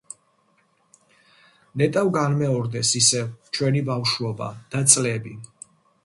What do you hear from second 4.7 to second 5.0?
და